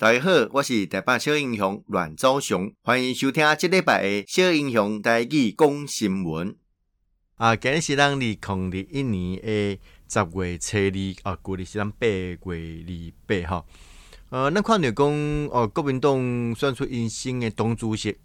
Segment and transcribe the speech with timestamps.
[0.00, 6.56] 大家好，我是台北小英雄阮昭雄，欢迎收听这礼拜的小英雄台语讲新闻。
[7.36, 9.78] 啊，今日是咱二零二一年的
[10.08, 12.92] 十月初二，啊，旧历是咱八月二
[13.26, 13.66] 八号。
[14.30, 15.06] 呃，咱看到讲，
[15.50, 18.16] 哦，国民党选出因新的党主席。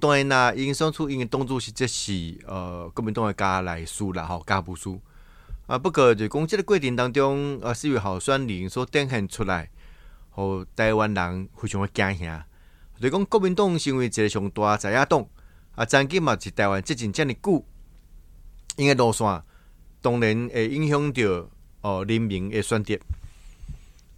[0.00, 5.00] 当然啦，因选出因的党主席，这是呃国民党的家来书啦，吼，家不书。
[5.68, 9.70] 啊，不过就讲这个过程当中，啊，四月候选人所展现出来。
[10.34, 12.44] 和台湾人非常的惊吓，
[12.98, 15.24] 就讲国民党成为一个上大在野党，
[15.76, 17.64] 啊，曾经嘛是台湾执政这么久，
[18.76, 19.42] 因个路线
[20.02, 21.48] 当然会影响到
[21.82, 22.98] 哦人民的选择。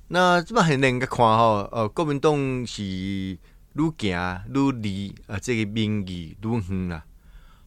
[0.09, 3.39] 那这么很难个看吼，呃，国民党是愈
[3.99, 7.05] 行愈离啊，这个民意愈远啦。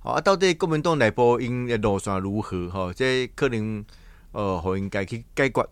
[0.02, 2.68] 啊，到底国民党内部因个路线如何？
[2.70, 3.86] 吼，这可能
[4.32, 5.70] 呃，互因家去解决。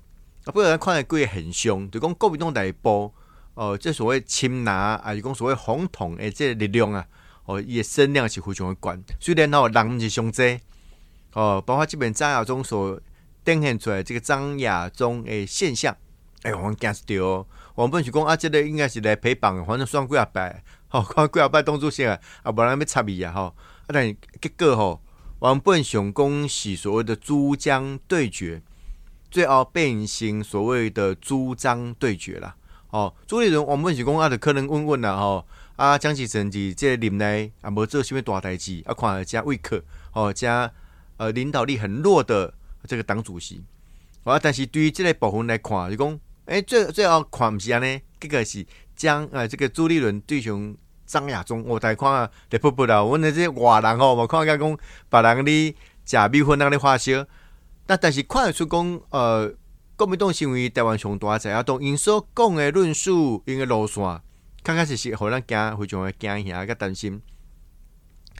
[0.47, 3.13] 啊，不过咱看的几个现象，就讲国民党内部，
[3.53, 7.05] 哦，即所谓亲拿啊，是讲所谓红统的这个力量啊，
[7.43, 9.03] 哦，伊的声量是非常的悬。
[9.19, 10.59] 虽然吼人毋是上济，
[11.33, 12.97] 哦，包括即边张亚中所
[13.43, 15.93] 展现出来这个张亚中的现象，
[16.43, 17.45] 哎，我惊死掉哦。
[17.75, 23.41] 我们本是讲啊，这个应该是来陪绑，反正算几啊摆，吼、哦， 看几啊摆当主席啊，啊，无人要插伊啊，吼。
[23.43, 23.53] 啊，
[23.87, 25.01] 但结果吼，
[25.39, 28.61] 我们本想讲是所谓的珠江对决。
[29.29, 32.55] 最后变成所谓的朱张对决啦，
[32.89, 40.71] 哦，朱立伦我们是讲啊，就可能稳稳啦，吼，啊，江启臣伫这林内啊，无做啥物大代志，啊，看加威克，哦，加
[41.17, 42.53] 呃领导力很弱的
[42.87, 43.61] 这个党主席，
[44.23, 50.75] 啊，但是对于这个部分来看，就讲，诶、欸，最最后看毋是安尼，这个是将呃这个朱立伦对上
[51.05, 54.77] 张亚中，我大看啊，得不不啦，阮的这些外人吼，我看甲讲
[55.09, 55.75] 别人咧
[56.05, 57.25] 食米粉，人咧发烧。
[57.87, 59.49] 那但是看得出讲，呃，
[59.95, 64.03] 国民党成为台湾上大在野党，因所讲的论述，因个路线，
[64.63, 67.21] 确确实实互咱惊，非常的惊吓，甲担心。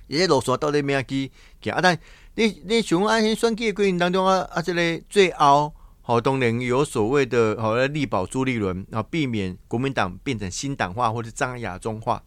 [0.08, 1.32] 伊个路线到底咩去
[1.62, 1.74] 行？
[1.74, 1.98] 啊，但
[2.36, 12.22] 你你像安尼选举的过程当中啊啊，这个最后，好当然有所谓的，好来力保朱立伦，然后避免国民党变成新党化或者张亚中化。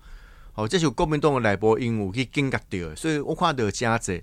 [0.53, 4.23] 好，这是国民党的内部因有去警觉到，所以我看到诚济，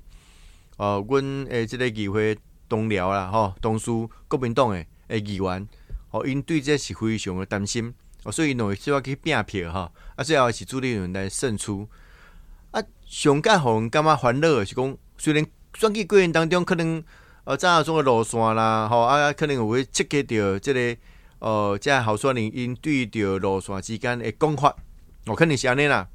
[0.77, 2.35] 呃，阮诶，这个议会。
[2.69, 5.67] 同僚啦，吼，同属国民党诶诶议员，
[6.09, 11.87] 吼，因对这是非常的担心，哦，所以因会需要去拼票，吼，啊，最后是朱立伦来胜出。
[12.71, 17.01] 啊，上届互人感觉烦恼诶是讲，虽然选举过程当中可能
[17.45, 20.99] 呃张亚中诶路线啦，吼，啊，可能有会刺激到这个
[21.39, 24.75] 呃，这候选人因对着路线之间诶讲法，
[25.25, 26.07] 哦，肯定是安尼啦。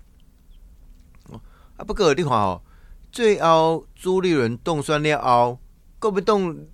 [1.79, 2.63] 啊，不过你看吼，
[3.11, 5.59] 最后朱立伦当选了后。
[6.03, 6.67] 国民党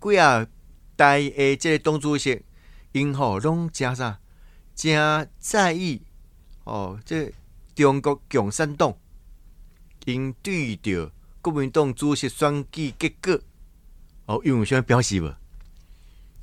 [0.00, 0.46] 几啊
[0.94, 2.44] 代诶，这个党主席
[2.92, 4.20] 因吼拢加啥，
[4.76, 6.02] 真在意
[6.62, 6.96] 哦。
[7.04, 7.32] 这
[7.74, 8.96] 中国共产党
[10.04, 11.10] 因对着
[11.42, 13.40] 国民党主席选举结果
[14.26, 15.34] 哦，有啥表示无？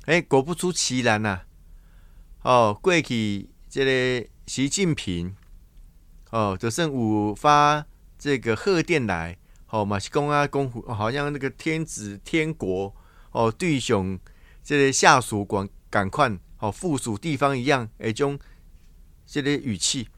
[0.04, 1.46] 诶、欸，果不出其然呐、啊。
[2.42, 5.34] 哦，过去这个习近平
[6.28, 7.86] 哦，就算有发
[8.18, 9.38] 这个贺电来。
[9.68, 12.94] 哦，嘛是讲啊，讲好像那个天子天国
[13.32, 14.18] 哦，对上
[14.62, 18.38] 这个下属管赶快哦，附属地方一样，一种
[19.26, 20.08] 这个语气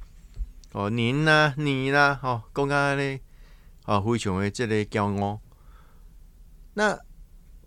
[0.72, 3.20] 哦，您呐、啊，你呐、啊，哦，讲啊咧，
[3.86, 5.40] 哦，非常的这个骄傲。
[6.74, 6.98] 那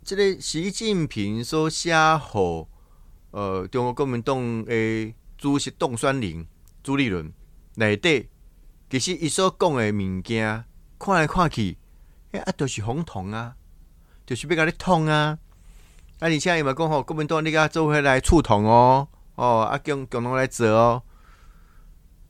[0.04, 2.68] 这个习近平所写好
[3.32, 6.46] 呃中国国民党的主席当选人
[6.82, 7.32] 朱立伦
[7.74, 8.28] 内底，
[8.88, 10.64] 其实伊所讲的物件，
[11.00, 11.78] 看来看去。
[12.32, 13.56] 哎啊，都、就是红统啊，
[14.24, 15.36] 就是要甲你统啊！
[16.20, 21.02] 啊，而且伊嘛讲吼，国民党你甲做伙来触痛哦，哦，啊共共同来做哦。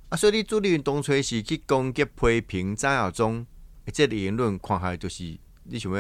[0.08, 3.44] 啊，所以你朱立伦当初是去攻击批评张亚中，
[3.92, 5.98] 这个言论看下就是你想要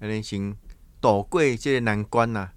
[0.00, 0.54] 安尼先
[1.00, 2.50] 渡过这个难关呐。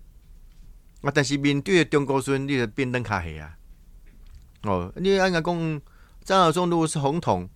[1.04, 3.56] 啊，但是面对中国孙，你就变灯较黑啊。
[4.64, 5.82] 哦，你安个讲
[6.26, 7.50] 张亚中如果是红统，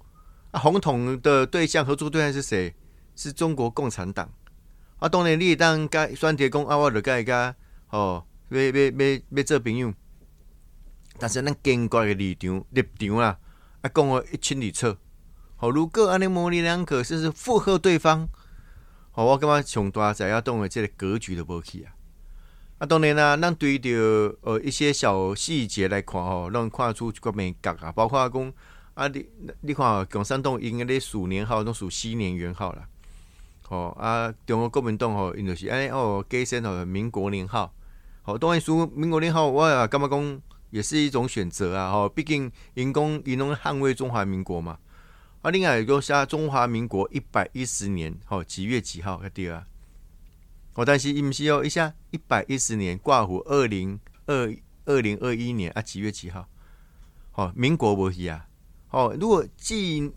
[0.52, 2.74] 啊，红统的对象合作对象是谁？
[3.16, 4.32] 是中国共产党
[5.00, 7.54] 啊，当然你当该选择讲啊，我着甲伊甲
[7.88, 9.94] 吼，要要要要做朋友，
[11.18, 13.38] 但是咱坚决的立场立场啦，
[13.82, 14.96] 啊，讲个一清二楚。
[15.58, 18.30] 好，如果安尼模棱两可，甚至附和对方，
[19.12, 21.92] 好，我感觉上大在野党的这个格局都无去啊。
[22.78, 23.90] 啊，当然啦，咱对着
[24.44, 28.54] 呃一些小细节来看吼，让看出一个美感啊，包括讲
[29.00, 29.26] 啊，你
[29.62, 32.86] 你看哦共产党应该咧数年号，拢数西年元号啦。
[33.70, 37.74] 哦啊，中国国民党吼，因就是安尼哦，改成吼民国年号。
[38.24, 40.42] 好，当然数民国年号，我也感觉讲
[40.72, 44.78] 也是一种选择啊，吼，毕竟因讲因拢捍卫中华民国嘛。
[45.44, 49.22] 啊，另外一个写中华民国一百一十年，吼，几月几号？
[49.34, 49.66] 对啊。
[50.74, 54.54] 哦，但是伊毋是哦，一下一百一十年挂虎二零二
[54.84, 56.50] 二零二一年啊，几月几号？
[57.36, 58.48] 哦，民国不是啊。
[58.92, 60.12] 哦，如果记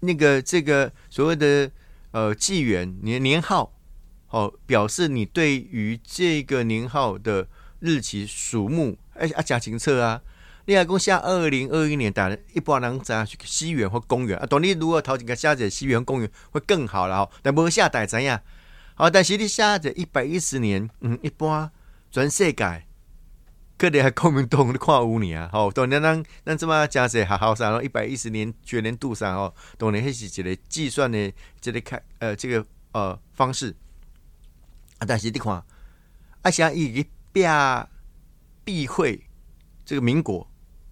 [0.00, 1.70] 那个这个所谓的
[2.10, 3.72] 呃纪元年年号，
[4.30, 7.46] 哦，表示你对于这个年号的
[7.78, 10.20] 日期属目，哎啊加清楚啊。
[10.66, 14.46] 你若讲写二零二一年，打一般人知影是西元或公元啊。
[14.46, 18.38] 当你如果头前个写者西元公元会更好了哦，但无写代知影。
[18.94, 21.70] 好，但是你写者一百一十年，嗯，一般
[22.10, 22.84] 全世界，
[23.80, 25.48] 可能还国民党你看有你啊。
[25.50, 33.74] 好，当然咱咱这么讲是好好噻，一百一十年学年度上哦，当然迄是一个计算的一个开呃这个呃方式。
[34.98, 35.64] 啊，但是你看，
[36.42, 37.42] 啊，像伊个避
[38.62, 39.18] 避讳
[39.86, 40.46] 这个民国，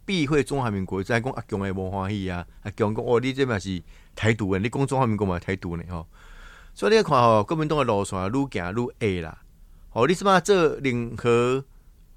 [0.07, 3.83] 避讳中华民国，再讲阿强的无欢喜啊，阿强讲哦，你这嘛是
[4.15, 6.09] 台独的，你讲中华民国嘛台独呢吼。
[6.73, 9.43] 所以你看吼，国民党的路线愈行愈矮啦。
[9.91, 10.41] 好，你是嘛？
[10.41, 11.63] 这任何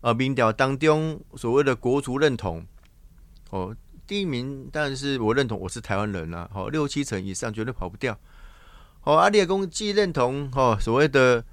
[0.02, 2.66] 呃民调当中所谓的国族认同，
[3.50, 3.76] 哦，
[4.06, 6.50] 第一名当然是我认同我是台湾人啦。
[6.52, 8.18] 好，六七成以上绝对跑不掉。
[9.00, 11.44] 好，阿列公既认同哦所谓的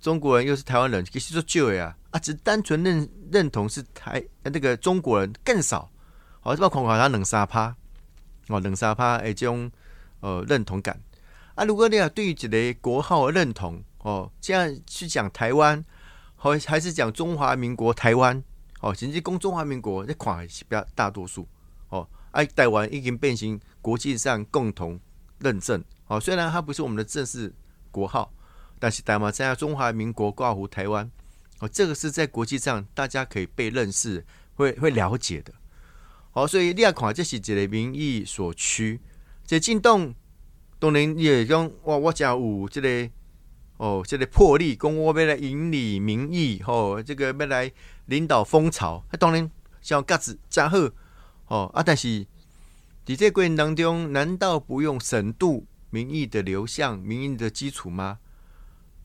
[0.00, 5.90] 中国人，又是台湾人，其实说旧呀啊，只单纯认认同是台那个中国人更少。
[6.40, 7.74] 好，这么看看他两三趴，
[8.48, 9.70] 哦，两三趴诶，这种
[10.20, 11.00] 呃认同感。
[11.54, 15.84] 啊，如果你要对于一个国号的认同哦，这样去讲台湾，
[16.40, 18.42] 好还是讲中华民国台湾
[18.80, 21.46] 哦，甚至讲中华民国，这看是比较大多数
[21.88, 22.08] 哦。
[22.30, 24.98] 哎、啊，台湾已经变成国际上共同
[25.40, 27.52] 认证哦，虽然它不是我们的正式
[27.90, 28.32] 国号，
[28.78, 31.10] 但是台湾在中华民国挂乎台湾
[31.58, 34.24] 哦，这个是在国际上大家可以被认识、
[34.54, 35.52] 会会了解的。
[36.34, 39.00] 哦，所以你要看这是一个民意所趋，
[39.44, 40.14] 这进动。
[40.78, 43.10] 当然，你也讲哇，我家有这个
[43.78, 47.72] 哦，这个破例，讲我要来引领民意，吼、哦，这个要来
[48.06, 49.04] 领导风潮。
[49.10, 50.76] 啊，当然，像格子真好，
[51.46, 52.26] 哦啊，但是
[53.04, 58.18] 在这过程当中，难道不用深度民意的流向、民意的基础吗？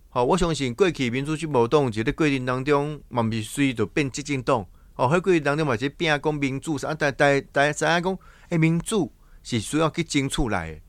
[0.10, 4.66] 好、我相信过去民主进步党在这过程当中，嘛必须就变激进党。
[4.96, 9.12] 哦，迄过程当中嘛，是变讲民主，啊，大大大家知影讲，诶，民主
[9.44, 10.80] 是需要去争取来的。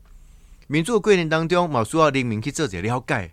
[0.67, 3.31] 民主的过程当中，嘛需要人民去做些了解，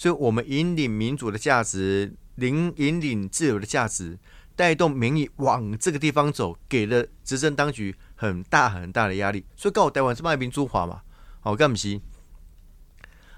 [0.00, 4.18] 所以我们引领民主的价值，引引领自由的价值，
[4.56, 9.44] 带动民意往这个地方走，给了执政当局很大很大的压力。
[9.54, 11.02] 所以告诉台湾是卖民主化嘛？
[11.40, 12.00] 好，干不是？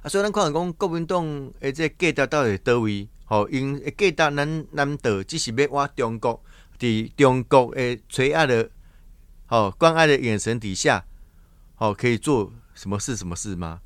[0.03, 1.26] 啊，所以咱看讲国民党
[1.59, 3.08] 诶，这价值到底到位？
[3.25, 6.41] 好，因价值难难得，只是要挖中国，
[6.79, 8.70] 伫中国诶垂爱的，
[9.47, 11.05] 好关爱的眼神底下，
[11.75, 12.53] 好可以做。
[12.73, 13.17] 什么事？
[13.17, 13.81] 什么事吗？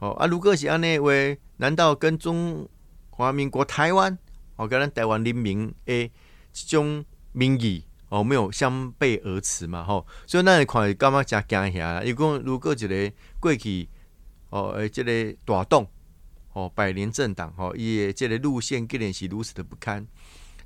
[0.00, 1.10] 哦啊，如果是安尼话，
[1.58, 2.68] 难道跟中
[3.10, 4.18] 华民国台湾
[4.56, 6.10] 哦，跟咱台湾人民诶
[6.52, 9.84] 这种民意哦没有相背而驰嘛？
[9.84, 12.02] 吼、所以咱看干嘛真惊吓？
[12.02, 13.88] 如果如果一个过去
[14.48, 15.86] 哦诶，这个大党
[16.54, 20.06] 哦百年政党哦，伊诶这个路线既然是如此的不堪，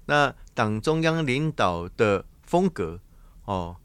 [0.06, 3.00] 那党中央领导的风格
[3.44, 3.76] 哦，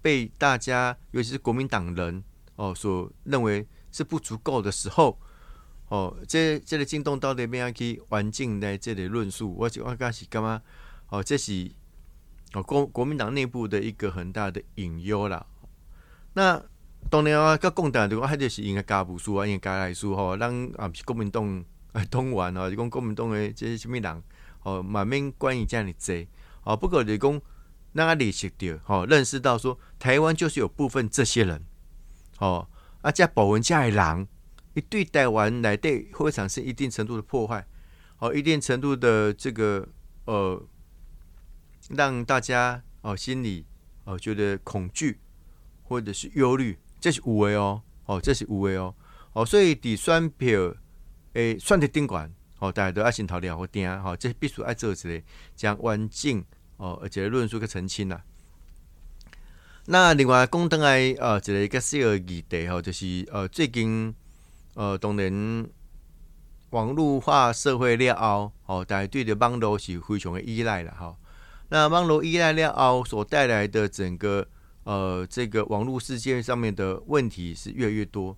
[0.00, 2.24] 被大家尤其是国民党人。
[2.56, 3.64] 哦，所认为
[3.98, 5.18] 是不足够的时候，
[5.88, 10.62] 哦，这这个进动到底怎样去环境的这里论述，我我刚是干嘛？
[11.08, 11.68] 哦，这是
[12.52, 15.44] 哦国国民党内部的一个很大的隐忧啦。
[16.34, 16.62] 那
[17.10, 24.22] 当然啊，个共党的话，还得是应该加部书啊，应该来说吼，让啊是国民党哎 党员哦，就讲国民党的这些什么人
[24.62, 26.28] 哦，满面关于这样的贼
[26.62, 27.42] 哦，不过就讲
[27.94, 31.64] 让他理解到，哦，认识到说台湾就是有部分这些人。
[32.38, 32.68] 哦，
[33.08, 34.28] 啊，这保温这的人，
[34.74, 37.66] 伊对台湾来对会产生一定程度的破坏，
[38.18, 39.88] 哦，一定程度的这个
[40.26, 40.62] 呃，
[41.88, 43.64] 让大家哦心里
[44.04, 45.18] 哦觉得恐惧
[45.84, 48.94] 或者是忧虑，这是有的哦，哦，这是有的哦，
[49.32, 50.74] 哦，所以伫选票
[51.32, 55.22] 诶选择顶管，哦，大家都爱心头了或定，哦，这必须爱做一个
[55.56, 56.44] 将环境
[56.76, 58.20] 哦，而且论述个澄清呐。
[59.90, 64.14] 那另外讲登来，呃，一个小议题吼，就是呃，最近
[64.74, 65.66] 呃，当然
[66.68, 71.16] 网络化社会了后，吼，大家对着网络是非常的依赖了吼。
[71.70, 74.46] 那网络依赖了后所带来的整个
[74.84, 78.36] 呃，这个网络世界上面的问题是越来越多。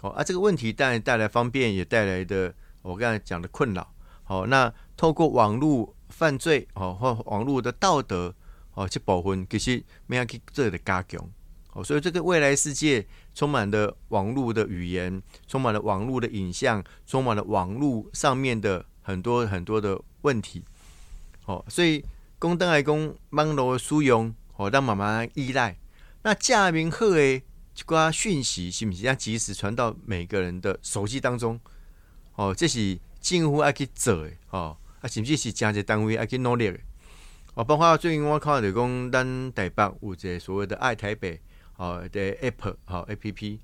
[0.00, 3.92] 好啊，这个问题带带来方便，也带来的我刚才讲的困扰。
[4.24, 8.34] 好，那透过网络犯罪，哦，或网络的道德。
[8.78, 11.20] 哦，这部分其实没有去做的加强。
[11.72, 13.04] 哦，所以这个未来世界
[13.34, 20.62] 充满了网络的语言，充满了网络的影像，充满了网络上面的很多很多的问题。
[21.46, 22.04] 哦，所以
[22.38, 25.76] 公灯来讲，网络的使用，哦，让妈妈依赖。
[26.22, 27.42] 那架明鹤诶，
[27.74, 31.58] 这个讯息是不是要及时传到每个人的手机当中？
[32.36, 36.72] 哦，这是政府要去做诶，哦，啊，甚至是政治单位要去努力。
[37.58, 41.42] 哦，包括最近我看到讲，咱台北有一个所谓的爱台北
[41.74, 43.58] 哦的 app 好 app，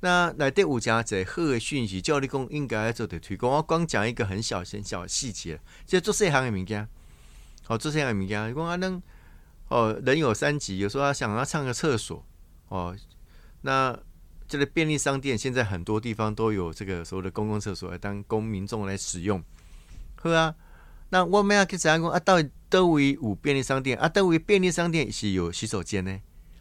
[0.00, 3.50] 那内底有诚侪好的讯息，叫你讲应该要做的推广。
[3.50, 6.86] 我光讲一个很小很小的细节，就做细项的物件，
[7.64, 8.54] 好做细项的物件。
[8.54, 9.02] 讲啊，能
[9.68, 12.22] 哦，人有三急，有时候他想要上个厕所
[12.68, 12.94] 哦，
[13.62, 13.98] 那
[14.46, 19.42] 这个便利商店现在很多地方都有这个所谓的公共厕所来当供民众来使用，
[20.16, 20.54] 好啊。
[21.12, 22.20] 那我们要去怎样讲啊？
[22.20, 24.08] 到底都为有便利商店啊？
[24.08, 26.18] 都为便利商店是有洗手间呢？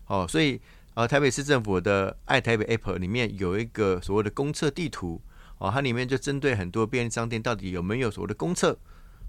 [0.07, 0.59] 哦，所以
[0.95, 5.21] 呃，台北市政府的爱台北 App 里面有一个所谓的公厕地图
[5.59, 8.77] 哦，它里面就针对很多便利商店到底有没有所谓的公厕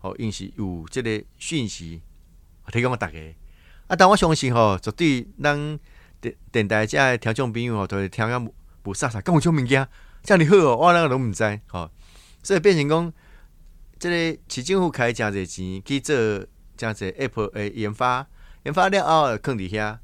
[0.00, 2.00] 哦，应是有这个讯息
[2.72, 3.18] 提供给大家
[3.86, 3.94] 啊。
[3.94, 5.78] 但我相信吼，绝对让
[6.20, 9.86] 电电台这听众朋友哦，都会听个不傻傻，跟我讲物件，
[10.22, 11.90] 这样你好哦，我那个都唔知哦，
[12.42, 13.12] 所以变成讲。
[14.02, 16.16] 这个市政府开真侪钱去做
[16.80, 18.26] 真侪 App 诶研发，
[18.62, 19.98] 研发了后放伫遐，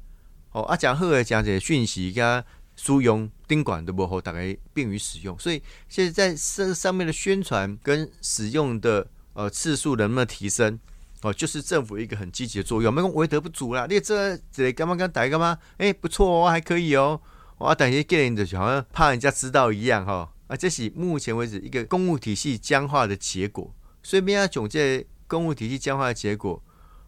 [0.51, 10.79] 哦啊，真好诶，真侪讯息加使用宾馆都无互大家便于使用，所以现在在这上面的宣传跟使用的呃次数能不能提升？
[11.23, 12.93] 哦，就是政府一个很积极的作用。
[12.93, 15.57] 没讲为德不足啦，你这这干嘛干打干嘛？
[15.77, 17.19] 诶，不错哦，还可以哦。
[17.57, 23.73] 我等些个人就好像怕人家知道一样哈、啊，这是目前为止一个公务体系僵化的结果。
[24.03, 26.63] 所以，边要总结公务体系僵化的结果，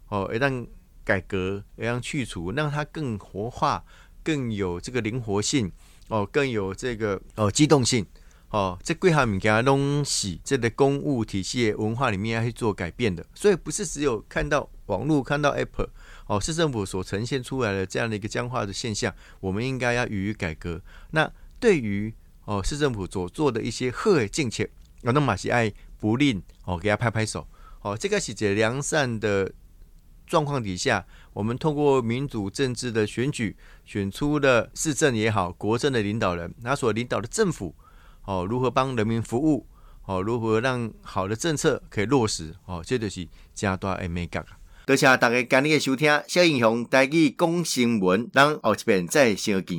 [0.10, 0.68] 哦，要让
[1.04, 3.84] 改革，要让去除，让它更活化，
[4.24, 5.72] 更有这个灵活性，
[6.10, 8.06] 哦，更有这个哦机动性，
[8.50, 13.25] 哦，这几项物件东西，这个公务体系文化里面要去做改变的。
[13.34, 15.89] 所以，不是只有看到网络、看到 Apple，
[16.28, 20.82] 哦，市政府所呈现出来的这样的一个僵化的现象，我们应该要予以改革。
[21.12, 22.13] 那对于
[22.46, 24.68] 哦市政府所做的一些好的政策，
[25.04, 25.74] 我那马西爱。
[26.01, 27.46] 不吝哦，给他拍拍手
[27.82, 27.98] 哦。
[27.98, 29.51] 这个是在良善的
[30.29, 37.74] 状况底下，我们通过民主政治的选举，选出了市政也好，国政的领导人，他所领导的政府
[38.25, 39.65] 哦，如何帮人民服务
[40.05, 44.45] 哦，如何让好的政策可以落实哦，这就是加大 a 美感。
[44.86, 49.77] 多谢大家今日的收听，小英雄带去讲新闻，让后一遍再相见。